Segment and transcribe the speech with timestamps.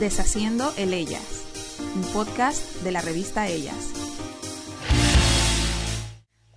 [0.00, 1.46] Deshaciendo el Ellas,
[1.94, 3.94] un podcast de la revista Ellas.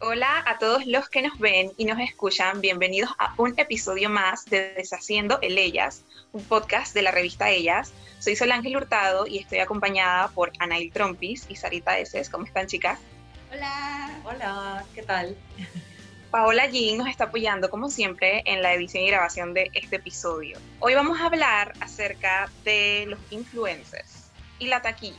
[0.01, 4.43] Hola a todos los que nos ven y nos escuchan, bienvenidos a un episodio más
[4.43, 7.93] de Deshaciendo el Ellas, un podcast de la revista Ellas.
[8.19, 12.29] Soy Solángel Hurtado y estoy acompañada por Anail Trompis y Sarita Eses.
[12.29, 12.99] ¿Cómo están chicas?
[13.53, 14.19] Hola.
[14.25, 15.37] Hola, ¿qué tal?
[16.31, 20.59] Paola Jean nos está apoyando como siempre en la edición y grabación de este episodio.
[20.79, 25.17] Hoy vamos a hablar acerca de los influencers y la taquilla.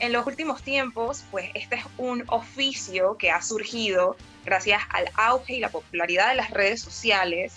[0.00, 5.54] En los últimos tiempos, pues este es un oficio que ha surgido gracias al auge
[5.54, 7.54] y la popularidad de las redes sociales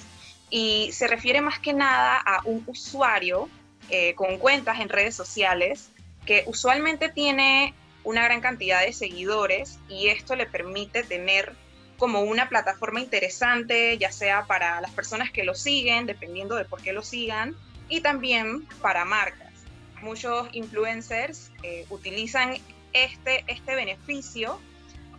[0.51, 3.49] y se refiere más que nada a un usuario
[3.89, 5.89] eh, con cuentas en redes sociales
[6.27, 11.55] que usualmente tiene una gran cantidad de seguidores y esto le permite tener
[12.01, 16.81] como una plataforma interesante, ya sea para las personas que lo siguen, dependiendo de por
[16.81, 17.55] qué lo sigan,
[17.89, 19.53] y también para marcas.
[20.01, 22.57] Muchos influencers eh, utilizan
[22.93, 24.59] este, este beneficio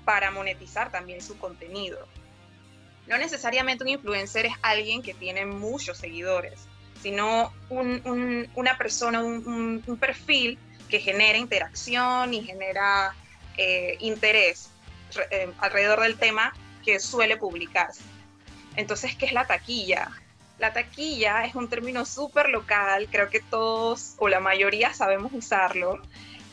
[0.05, 2.05] para monetizar también su contenido.
[3.07, 6.67] No necesariamente un influencer es alguien que tiene muchos seguidores,
[7.01, 10.59] sino una persona, un, perfil
[10.89, 13.15] que genera interacción y genera
[13.57, 14.71] eh, interés
[15.31, 16.53] eh, alrededor del tema
[16.83, 18.03] que suele publicarse.
[18.77, 20.11] Entonces, ¿qué es la taquilla?
[20.59, 26.01] La taquilla es un término súper local, creo que todos o la mayoría sabemos usarlo.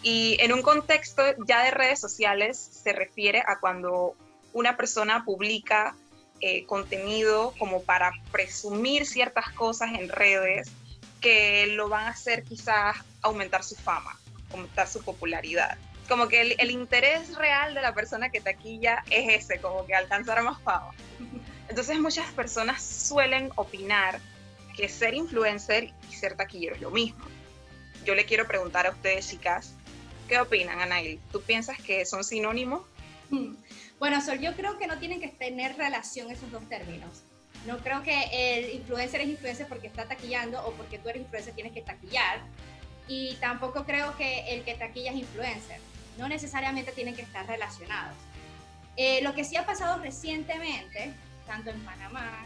[0.01, 4.15] Y en un contexto ya de redes sociales se refiere a cuando
[4.53, 5.95] una persona publica
[6.41, 10.71] eh, contenido como para presumir ciertas cosas en redes
[11.19, 14.17] que lo van a hacer quizás aumentar su fama,
[14.51, 15.77] aumentar su popularidad
[16.09, 20.41] como que el, interés real de la persona que taquilla es ese, como que alcanzar
[20.43, 20.91] más fama.
[21.69, 24.19] Entonces muchas personas suelen opinar
[24.75, 27.23] que ser influencer y ser taquillero es lo mismo.
[28.05, 29.73] Yo le quiero preguntar a ustedes, chicas,
[30.27, 31.19] ¿qué opinan, Anail?
[31.31, 32.81] ¿Tú piensas que son sinónimos?
[33.29, 33.53] Hmm.
[33.99, 37.21] Bueno, Sol, yo creo que no tienen que tener relación esos dos términos.
[37.67, 41.53] No creo que el influencer es influencer porque está taquillando o porque tú eres influencer
[41.53, 42.39] tienes que taquillar.
[43.07, 45.79] Y tampoco creo que el que taquilla es influencer
[46.19, 48.15] no necesariamente tienen que estar relacionados.
[48.97, 51.13] Eh, lo que sí ha pasado recientemente,
[51.47, 52.45] tanto en Panamá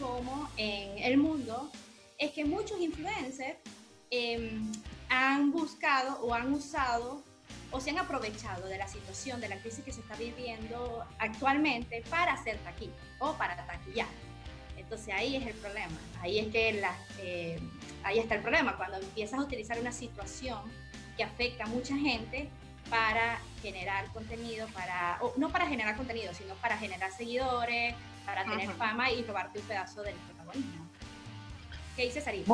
[0.00, 1.70] como en el mundo,
[2.18, 3.56] es que muchos influencers
[4.10, 4.70] em,
[5.08, 7.22] han buscado o han usado
[7.70, 12.02] o se han aprovechado de la situación, de la crisis que se está viviendo actualmente
[12.10, 14.08] para hacer taquilla o para taquillar.
[14.76, 16.82] Entonces ahí es el problema, ahí es que
[17.20, 17.60] eh,
[18.02, 20.60] ahí está el problema, cuando empiezas a utilizar una situación
[21.16, 22.50] que afecta a mucha gente
[22.92, 27.94] para generar contenido, para, no para generar contenido, sino para generar seguidores,
[28.26, 30.86] para tener fama y robarte un pedazo del protagonismo.
[31.96, 32.52] ¿Qué dice Sarita?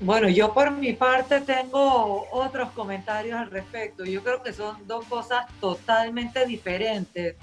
[0.00, 4.04] Bueno, yo por mi parte tengo otros comentarios al respecto.
[4.04, 7.36] Yo creo que son dos cosas totalmente diferentes.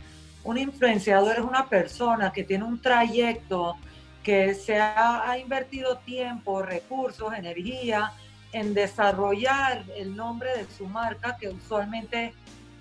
[0.44, 3.76] Un influenciador es una persona que tiene un trayecto,
[4.22, 8.14] que se ha invertido tiempo, recursos, energía,
[8.52, 12.34] en desarrollar el nombre de su marca, que usualmente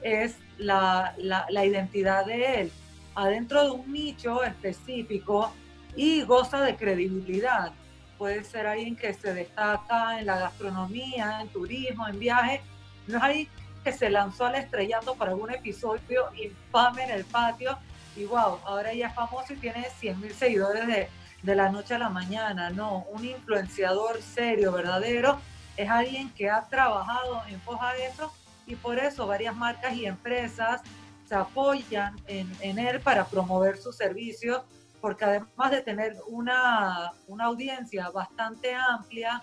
[0.03, 2.73] es la, la, identidad de él,
[3.15, 5.53] adentro de un nicho específico
[5.97, 7.73] y goza de credibilidad.
[8.17, 12.61] Puede ser alguien que se destaca en la gastronomía, en turismo, en viaje.
[13.07, 13.49] No alguien
[13.85, 17.79] que se lanzó al estrellato para algún episodio infame en el patio
[18.17, 21.09] y wow, ahora ya es famoso y tiene 100 mil seguidores de,
[21.43, 22.71] de la noche a la mañana.
[22.71, 25.41] No, un influenciador serio, verdadero,
[25.79, 28.33] es alguien que ha trabajado en foja de eso
[28.67, 30.83] y por eso varias marcas y empresas
[31.27, 34.63] se apoyan en, él para promover sus servicios,
[35.01, 39.41] porque además de tener una, una audiencia bastante amplia,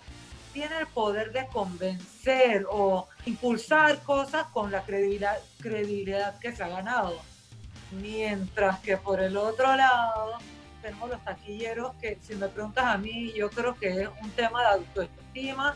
[0.52, 6.68] tiene el poder de convencer o impulsar cosas con la credibilidad, credibilidad que se ha
[6.68, 7.18] ganado.
[7.92, 10.38] Mientras que por el otro lado
[10.82, 14.60] tenemos los taquilleros que si me preguntas a mí, yo creo que es un tema
[14.62, 15.74] de autoestima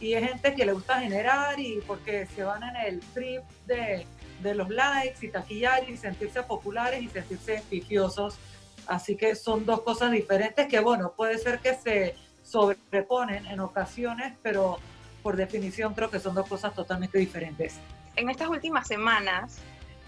[0.00, 4.06] y es gente que le gusta generar y porque se van en el trip de,
[4.42, 8.38] de los likes y taquillar y sentirse populares y sentirse pifiosos.
[8.86, 14.32] Así que son dos cosas diferentes que, bueno, puede ser que se sobreponen en ocasiones,
[14.42, 14.78] pero
[15.22, 17.76] por definición creo que son dos cosas totalmente diferentes.
[18.16, 19.58] En estas últimas semanas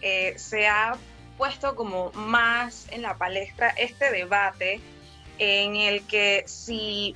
[0.00, 0.96] eh, se ha
[1.36, 4.80] puesto como más en la palestra este debate
[5.38, 7.14] en el que si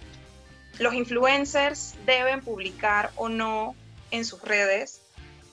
[0.79, 3.75] los influencers deben publicar o no
[4.11, 5.03] en sus redes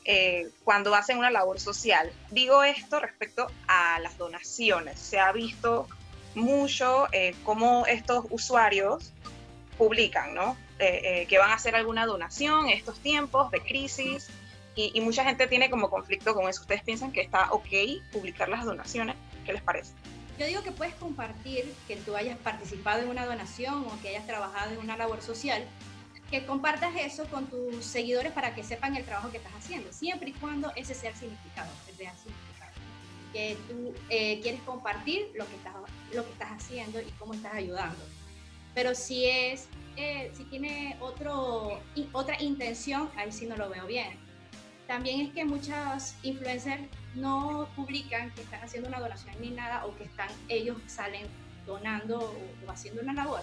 [0.06, 2.12] eh, cuando hacen una labor social.
[2.30, 5.00] Digo esto respecto a las donaciones.
[5.00, 5.88] Se ha visto
[6.36, 9.14] mucho eh, cómo estos usuarios
[9.78, 10.58] publican, ¿no?
[10.80, 14.30] eh, que van a hacer alguna donación en estos tiempos de crisis
[14.76, 16.62] y, mucha gente tiene como conflicto con eso.
[16.62, 17.68] ¿Ustedes piensan que está ok
[18.12, 19.16] publicar las donaciones?
[19.46, 19.94] ¿Qué les parece?
[20.40, 24.26] Yo digo que puedes compartir que tú hayas participado en una donación o que hayas
[24.26, 25.64] trabajado en una labor social,
[26.32, 30.30] que compartas eso con tus seguidores para que sepan el trabajo que estás haciendo, siempre
[30.30, 32.72] y cuando ese sea el significado, el significado.
[33.32, 35.74] Que tú eh, quieres compartir lo que, estás,
[36.14, 38.04] lo que estás haciendo y cómo estás ayudando.
[38.74, 41.80] Pero si es, eh, si tiene otro,
[42.12, 44.24] otra intención, ahí sí no lo veo bien
[44.88, 46.84] también es que muchas influencers
[47.16, 51.28] no publican que están haciendo una donación ni nada o que están ellos salen
[51.66, 52.20] donando
[52.66, 53.42] o, haciendo una labor,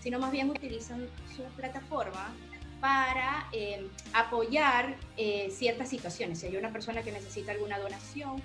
[0.00, 2.34] sino más bien utilizan su plataforma
[2.80, 6.40] para eh, apoyar eh, ciertas situaciones.
[6.40, 8.42] Si hay una persona que necesita alguna donación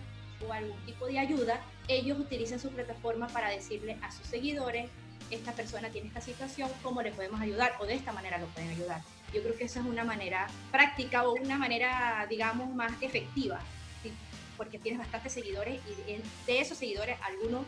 [0.47, 4.89] o algún tipo de ayuda, ellos utilizan su plataforma para decirle a sus seguidores,
[5.31, 7.73] esta persona tiene esta situación, ¿cómo le podemos ayudar?
[7.79, 9.01] O de esta manera lo pueden ayudar.
[9.33, 13.59] Yo creo que esa es una manera práctica o una manera, digamos, más efectiva,
[14.57, 17.63] porque tienes bastantes seguidores y de esos seguidores alguno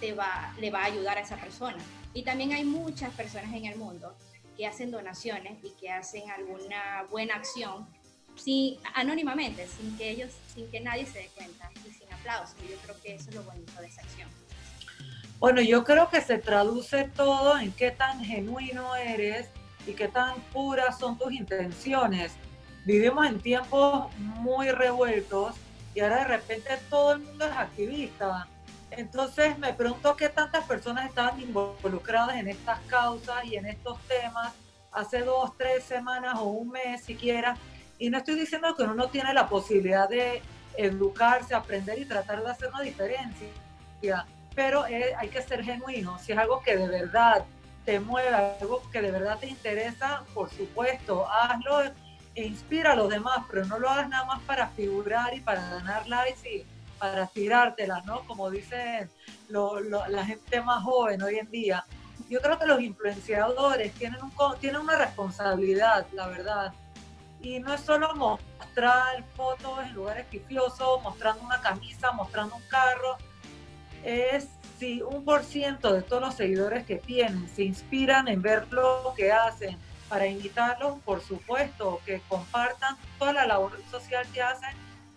[0.00, 1.78] te va, le va a ayudar a esa persona.
[2.14, 4.14] Y también hay muchas personas en el mundo
[4.56, 7.86] que hacen donaciones y que hacen alguna buena acción
[8.36, 12.56] sin, anónimamente, sin que ellos, sin que nadie se dé cuenta y sin aplausos.
[12.68, 14.28] Yo creo que eso es lo bonito de esa acción.
[15.38, 19.48] Bueno, yo creo que se traduce todo en qué tan genuino eres
[19.86, 22.32] y qué tan puras son tus intenciones.
[22.84, 25.54] Vivimos en tiempos muy revueltos
[25.98, 28.46] y ahora de repente todo el mundo es activista.
[28.92, 34.52] Entonces me pregunto qué tantas personas estaban involucradas en estas causas y en estos temas
[34.92, 37.56] hace dos, tres semanas o un mes siquiera.
[37.98, 40.40] Y no estoy diciendo que uno no tiene la posibilidad de
[40.76, 43.48] educarse, aprender y tratar de hacer una diferencia,
[44.54, 46.16] pero eh, hay que ser genuino.
[46.20, 47.44] Si es algo que de verdad
[47.84, 51.90] te mueve, algo que de verdad te interesa, por supuesto, hazlo
[52.44, 56.06] inspira a los demás, pero no lo hagas nada más para figurar y para ganar
[56.08, 56.66] likes y
[56.98, 58.24] para tirártelas, ¿no?
[58.26, 59.10] Como dicen
[59.48, 61.84] la gente más joven hoy en día.
[62.28, 66.72] Yo creo que los influenciadores tienen, un, tienen una responsabilidad, la verdad.
[67.40, 73.16] Y no es solo mostrar fotos en lugares pifiosos, mostrando una camisa, mostrando un carro.
[74.04, 74.48] Es
[74.78, 79.12] si un por ciento de todos los seguidores que tienen se inspiran en ver lo
[79.16, 79.76] que hacen,
[80.08, 84.70] para invitarlos, por supuesto, que compartan toda la labor social que hacen,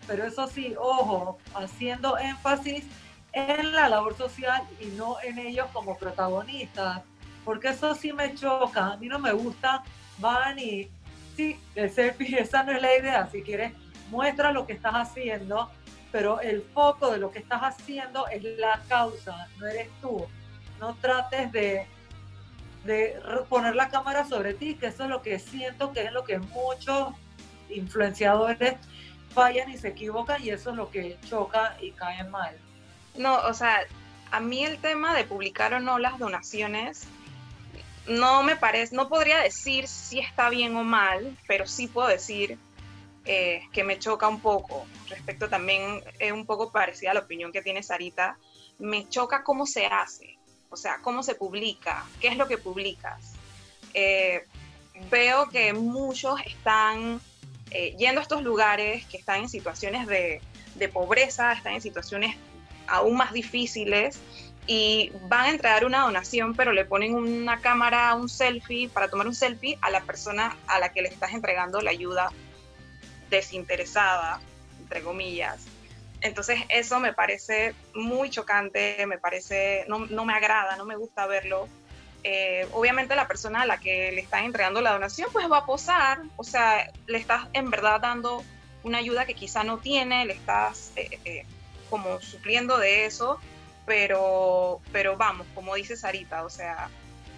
[0.08, 2.86] pero eso sí, ojo, haciendo énfasis
[3.34, 7.02] en la labor social y no en ellos como protagonistas,
[7.46, 9.84] porque eso sí me choca, a mí no me gusta,
[10.18, 10.90] van y
[11.36, 13.74] sí, el selfie, esa no es la idea, si quieres,
[14.10, 15.72] muestra lo que estás haciendo,
[16.12, 20.28] pero el foco de lo que estás haciendo es la causa, no eres tú.
[20.80, 21.88] No trates de,
[22.84, 23.20] de
[23.50, 26.40] poner la cámara sobre ti, que eso es lo que siento que es lo que
[26.40, 27.14] muchos
[27.70, 28.76] influenciadores
[29.34, 32.56] fallan y se equivocan y eso es lo que choca y cae mal.
[33.16, 33.82] No, o sea,
[34.32, 37.08] a mí el tema de publicar o no las donaciones
[38.08, 42.58] no me parece, no podría decir si está bien o mal, pero sí puedo decir
[43.26, 47.52] eh, que me choca un poco, respecto también, es un poco parecida a la opinión
[47.52, 48.38] que tiene Sarita,
[48.80, 50.38] me choca cómo se hace,
[50.72, 53.34] o sea, cómo se publica, qué es lo que publicas.
[53.94, 54.48] Eh,
[55.12, 57.22] veo que muchos están
[57.70, 60.42] eh, yendo a estos lugares que están en situaciones de,
[60.76, 62.36] de pobreza, están en situaciones
[62.88, 64.20] aún más difíciles
[64.68, 69.28] y van a entregar una donación, pero le ponen una cámara, un selfie, para tomar
[69.28, 72.32] un selfie a la persona a la que le estás entregando la ayuda
[73.30, 74.40] desinteresada,
[74.80, 75.71] entre comillas.
[76.22, 81.26] Entonces eso me parece muy chocante, me parece, no, no me agrada, no me gusta
[81.26, 81.68] verlo.
[82.24, 85.66] Eh, obviamente la persona a la que le estás entregando la donación pues va a
[85.66, 88.44] posar, o sea, le estás en verdad dando
[88.84, 91.46] una ayuda que quizá no tiene, le estás eh, eh,
[91.90, 93.40] como supliendo de eso,
[93.88, 96.90] pero, pero vamos, como dice Sarita, o sea,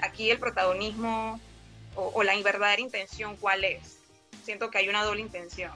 [0.01, 1.39] aquí el protagonismo
[1.95, 4.03] o, o la verdadera intención, ¿cuál es?
[4.43, 5.71] siento que hay una doble intención.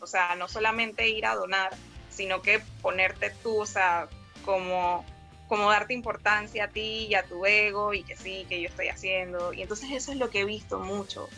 [0.00, 1.74] O sea, no solamente ir a donar,
[2.18, 4.08] sino que ponerte tú, o sea,
[4.44, 5.04] como,
[5.46, 8.88] como darte importancia a ti y a tu ego y que sí, que yo estoy
[8.88, 9.52] haciendo.
[9.52, 11.28] Y entonces eso es lo que he visto mucho.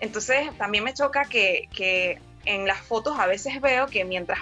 [0.00, 4.40] Entonces también me choca que, que en las fotos a veces veo que mientras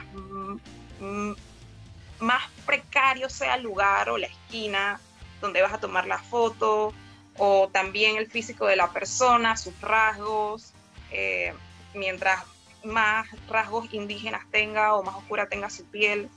[2.21, 4.99] más precario sea el lugar o la esquina
[5.43, 6.95] donde vas a tomar la foto,
[7.37, 10.73] o también el físico de la persona, sus rasgos,
[11.11, 11.53] eh,
[11.93, 12.45] mientras
[12.87, 16.29] más rasgos indígenas tenga o más oscura tenga su piel,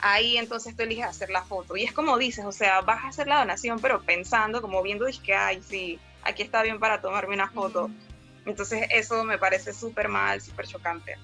[0.00, 1.76] ahí entonces tú eliges hacer la foto.
[1.76, 5.06] Y es como dices, o sea, vas a hacer la donación, pero pensando, como viendo,
[5.24, 7.90] que, ay, sí, aquí está bien para tomarme una foto.
[8.44, 11.16] Entonces eso me parece súper mal, súper chocante.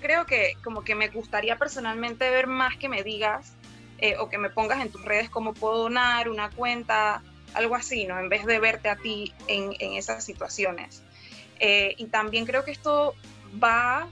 [0.00, 3.54] Creo que como que me gustaría personalmente ver más que me digas
[3.98, 7.22] eh, o que me pongas en tus redes cómo puedo donar una cuenta,
[7.54, 8.20] algo así, ¿no?
[8.20, 11.02] En vez de verte a ti en, en esas situaciones.
[11.58, 13.14] Eh, y también creo que esto
[13.62, 14.08] va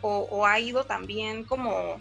[0.00, 2.00] o, ha ido también como,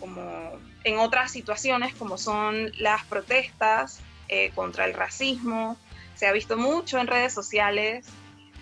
[0.00, 0.52] como
[0.84, 5.76] en otras situaciones como son las protestas eh, contra el racismo.
[6.14, 8.06] Se ha visto mucho en redes sociales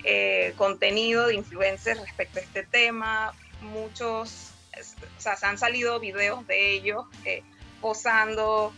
[0.05, 3.33] eh, contenido de influencers respecto a este tema.
[3.61, 4.53] Muchos,
[5.19, 7.43] o sea, se han salido videos de ellos eh,
[7.81, 8.73] posando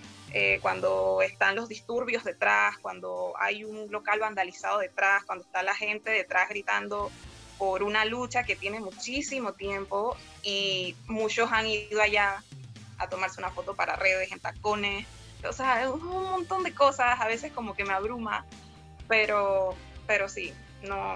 [0.63, 6.11] cuando están los disturbios detrás, cuando hay un local vandalizado detrás, cuando está la gente
[6.11, 7.11] detrás gritando
[7.59, 12.43] por una lucha que tiene muchísimo tiempo y muchos han ido allá
[12.99, 15.07] a tomarse una foto para redes en tacones.
[15.49, 18.45] O sea, un montón de cosas, a veces como que me abruma,
[19.09, 19.75] pero,
[20.07, 21.15] pero sí, no,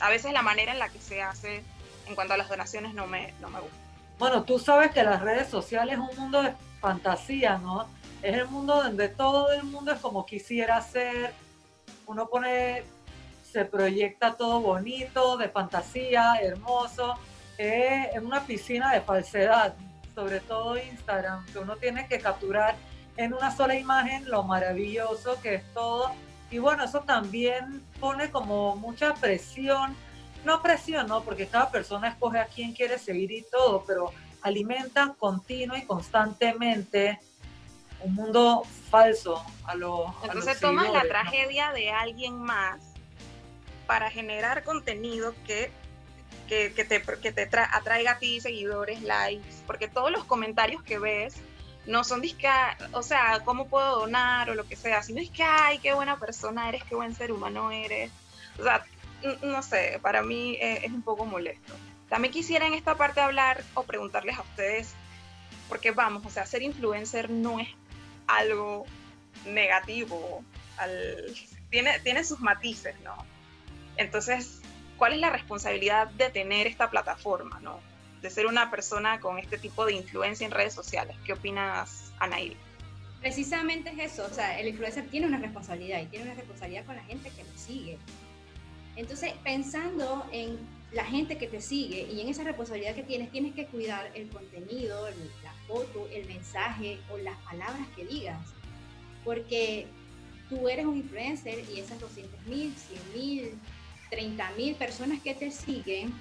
[0.00, 1.62] a veces la manera en la que se hace
[2.06, 3.76] en cuanto a las donaciones no me, no me gusta.
[4.18, 7.88] Bueno, tú sabes que las redes sociales es un mundo de fantasía, ¿no?
[8.22, 11.32] Es el mundo donde todo el mundo es como quisiera ser.
[12.06, 12.84] Uno pone,
[13.52, 17.14] se proyecta todo bonito, de fantasía, hermoso.
[17.58, 19.74] Es una piscina de falsedad,
[20.14, 22.74] sobre todo Instagram, que uno tiene que capturar
[23.16, 26.10] en una sola imagen lo maravilloso que es todo
[26.50, 29.96] y bueno, eso también pone como mucha presión,
[30.44, 31.22] no presión, ¿no?
[31.22, 37.20] Porque cada persona escoge a quién quiere seguir y todo, pero alimenta continua y constantemente
[38.00, 42.91] un mundo falso a los Entonces tomas la tragedia de alguien más
[43.92, 45.70] para generar contenido que,
[46.48, 51.34] que, te, que te atraiga a ti seguidores, likes, porque todos los comentarios que ves
[51.84, 52.48] no son disque,
[52.92, 56.18] o sea, cómo puedo donar o lo que sea, sino es que, ay, qué buena
[56.18, 58.10] persona eres, qué buen ser humano eres.
[58.58, 58.82] O sea,
[59.42, 61.74] no sé, para mí eh, es un poco molesto.
[62.08, 64.94] También quisiera en esta parte hablar o preguntarles a ustedes,
[65.68, 67.68] porque vamos, o sea, ser influencer no es
[68.26, 68.86] algo
[69.44, 70.42] negativo,
[71.68, 73.30] tiene, tiene sus matices, ¿no?
[73.96, 74.60] Entonces,
[74.96, 77.80] ¿cuál es la responsabilidad de tener esta plataforma, ¿no?
[78.22, 81.16] de ser una persona con este tipo de influencia en redes sociales.
[81.26, 82.56] ¿Qué opinas, Anaí?
[83.20, 86.96] Precisamente es eso, o sea, el influencer tiene una responsabilidad y tiene una responsabilidad con
[86.96, 87.98] la gente que lo sigue.
[88.96, 90.58] Entonces, pensando en
[90.92, 94.28] la gente que te sigue y en esa responsabilidad que tienes, tienes que cuidar el
[94.28, 95.08] contenido,
[95.42, 98.40] la foto, el mensaje o las palabras que digas.
[99.24, 99.86] Porque
[100.48, 103.58] tú eres un influencer y esas 200 mil, 100 mil,
[104.12, 106.12] 30 mil personas que te siguen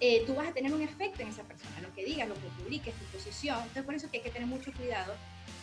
[0.00, 2.48] eh, tú vas a tener un efecto en esa persona, lo que digas, lo que
[2.58, 3.56] publiques, tu posición.
[3.58, 5.14] Entonces, por eso que hay que tener mucho cuidado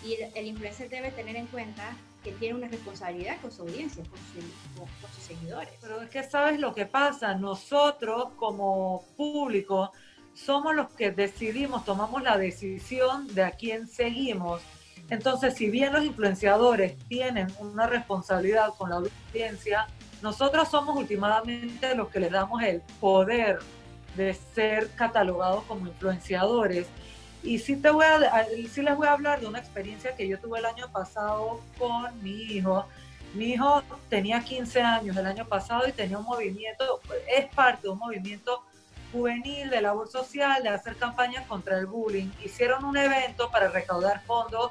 [0.04, 4.20] y el, influencer debe tener en cuenta que tiene una responsabilidad con su audiencia, con,
[4.78, 5.74] con, sus seguidores.
[5.82, 9.92] Pero es que sabes lo que pasa, nosotros como público
[10.34, 14.62] somos los que decidimos, tomamos la decisión de a quién seguimos.
[15.10, 19.88] Entonces, si bien los influenciadores tienen una responsabilidad con la audiencia,
[20.22, 23.60] nosotros somos últimamente los que les damos el poder
[24.16, 26.88] de ser catalogados como influenciadores.
[27.44, 30.40] Y sí, te voy a, sí les voy a hablar de una experiencia que yo
[30.40, 32.86] tuve el año pasado con mi hijo.
[33.34, 37.90] Mi hijo tenía 15 años el año pasado y tenía un movimiento, es parte de
[37.90, 38.64] un movimiento
[39.12, 42.30] juvenil de labor social, de hacer campañas contra el bullying.
[42.44, 44.70] Hicieron un evento para recaudar fondos,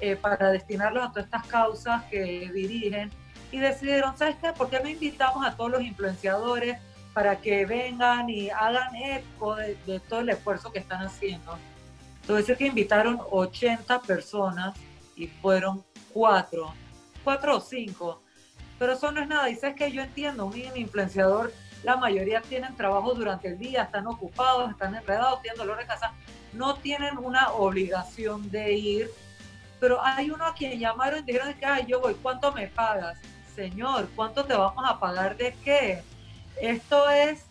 [0.00, 3.10] eh, para destinarlos a todas estas causas que dirigen
[3.50, 4.52] y decidieron, ¿sabes qué?
[4.52, 6.78] ¿Por qué no invitamos a todos los influenciadores
[7.12, 11.58] para que vengan y hagan eco de, todo el esfuerzo que están haciendo.
[12.20, 14.74] Entonces decir que invitaron 80 personas
[15.16, 16.72] y fueron cuatro,
[17.24, 18.22] cuatro o cinco.
[18.78, 19.50] Pero eso no es nada.
[19.50, 21.52] Y sabes que yo entiendo, un influenciador,
[21.82, 26.12] la mayoría tienen trabajo durante el día, están ocupados, están enredados, tienen dolor de casa,
[26.52, 29.10] no tienen una obligación de ir.
[29.80, 33.18] Pero hay uno a quien llamaron y dijeron ay, yo voy, ¿cuánto me pagas?
[33.54, 36.02] Señor, ¿cuánto te vamos a pagar de qué?
[36.60, 37.44] Esto es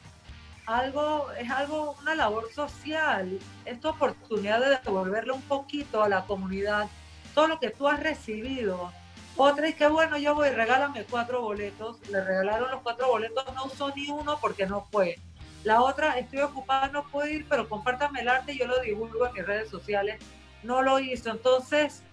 [0.65, 6.25] algo, es algo, una labor social, es tu oportunidad de devolverle un poquito a la
[6.25, 6.87] comunidad
[7.33, 8.91] todo lo que tú has recibido.
[9.35, 13.65] Otra es que bueno, yo voy, regálame cuatro boletos, le regalaron los cuatro boletos, no
[13.65, 15.17] usó ni uno porque no fue.
[15.63, 19.27] La otra, estoy ocupada, no puedo ir, pero compártame el arte y yo lo divulgo
[19.27, 20.21] en mis redes sociales.
[20.63, 21.31] No lo hizo.
[21.31, 22.03] Entonces,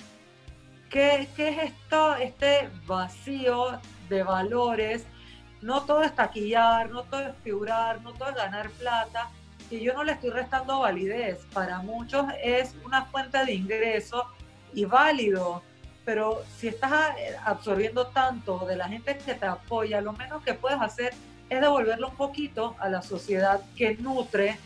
[0.91, 2.17] ¿qué, qué es esto?
[2.17, 5.07] Este vacío de valores
[5.63, 9.31] no todo es taquillar, no todo es figurar, no todo es ganar plata,
[9.71, 11.45] y yo no le estoy restando validez.
[11.53, 14.27] Para muchos es una fuente de ingreso
[14.75, 15.63] y válido,
[16.05, 16.93] pero si estás
[17.45, 21.13] absorbiendo tanto de la gente que te apoya, lo menos que puedes hacer
[21.49, 24.59] es devolverlo un poquito a la sociedad que nutre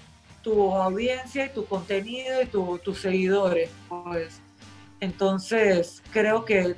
[0.42, 3.70] tu audiencia y tu contenido y tus seguidores.
[3.88, 4.40] Pues.
[5.00, 6.76] Entonces, creo que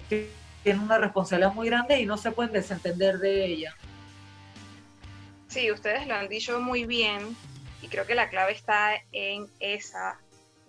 [0.62, 3.74] tiene una responsabilidad muy grande y no se pueden desentender de ella.
[5.48, 7.36] Sí, ustedes lo han dicho muy bien
[7.82, 10.18] y creo que la clave está en esa,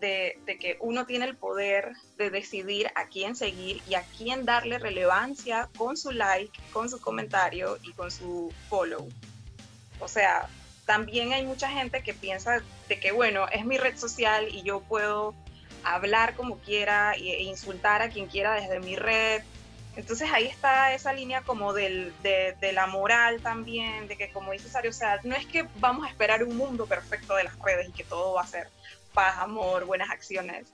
[0.02, 4.46] de, de, que uno tiene el poder de decidir a quién seguir y a quién
[4.46, 9.08] darle relevancia con su like, con su comentario y con su follow.
[10.00, 10.50] O sea,
[10.86, 14.82] también hay mucha gente que piensa de que, bueno, es mi red social y yo
[14.82, 15.34] puedo
[15.84, 19.44] hablar como quiera e insultar a quien quiera desde mi red.
[19.96, 24.70] Entonces ahí está esa línea como del, de, la moral también, de que como dice
[24.70, 27.90] Sario, o sea, no es que vamos a esperar un mundo perfecto de las redes
[27.90, 28.70] y que todo va a ser
[29.14, 30.68] paz, amor, buenas acciones,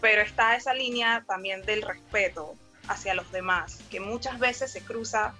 [0.00, 2.56] pero está esa línea también del respeto
[2.88, 5.34] hacia los demás, que muchas veces se cruza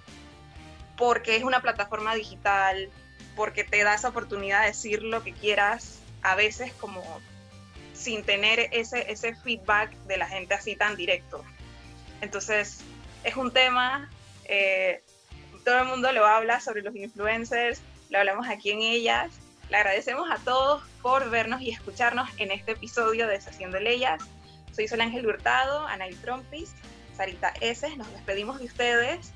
[0.97, 2.89] porque es una plataforma digital,
[3.35, 7.03] porque te da esa oportunidad de decir lo que quieras, a veces como
[7.99, 11.45] sin tener ese, ese feedback de la gente así tan directo.
[12.21, 12.81] Entonces,
[13.25, 14.11] es un tema,
[14.45, 15.03] eh,
[15.65, 19.33] todo el mundo lo habla sobre los influencers, lo hablamos aquí en ellas.
[19.69, 24.23] Le agradecemos a todos por vernos y escucharnos en este episodio de Sesión de Leyes.
[24.73, 26.73] Soy Sol Ángel Hurtado, Anaí Trompis,
[27.17, 27.95] Sarita S.
[27.97, 29.33] Nos despedimos de ustedes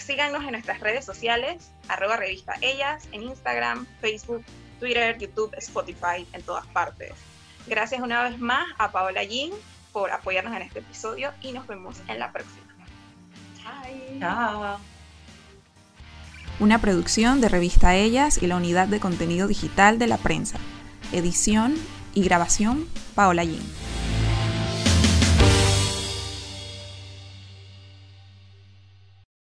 [0.00, 4.44] síganos en nuestras redes sociales, arroba revista ellas, en Instagram, Facebook,
[4.80, 7.12] Twitter, YouTube, Spotify, en todas partes.
[7.66, 9.52] Gracias una vez más a Paola Yin
[9.92, 12.64] por apoyarnos en este episodio y nos vemos en la próxima.
[14.18, 14.78] Chao.
[16.60, 20.58] Una producción de Revista Ellas y la unidad de contenido digital de la prensa.
[21.12, 21.74] Edición
[22.14, 23.93] y grabación Paola Yin.